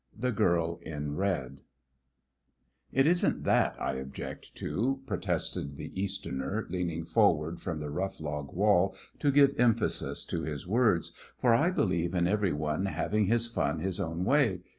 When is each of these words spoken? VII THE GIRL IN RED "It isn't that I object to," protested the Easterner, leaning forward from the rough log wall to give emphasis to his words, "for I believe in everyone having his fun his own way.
VII 0.15 0.21
THE 0.21 0.31
GIRL 0.31 0.79
IN 0.81 1.15
RED 1.15 1.61
"It 2.91 3.05
isn't 3.05 3.43
that 3.43 3.79
I 3.79 3.93
object 3.97 4.55
to," 4.55 4.99
protested 5.05 5.77
the 5.77 5.91
Easterner, 5.93 6.65
leaning 6.71 7.05
forward 7.05 7.61
from 7.61 7.79
the 7.79 7.91
rough 7.91 8.19
log 8.19 8.51
wall 8.51 8.95
to 9.19 9.29
give 9.29 9.53
emphasis 9.59 10.25
to 10.25 10.41
his 10.41 10.65
words, 10.65 11.11
"for 11.37 11.53
I 11.53 11.69
believe 11.69 12.15
in 12.15 12.27
everyone 12.27 12.87
having 12.87 13.27
his 13.27 13.45
fun 13.45 13.77
his 13.77 13.99
own 13.99 14.25
way. 14.25 14.61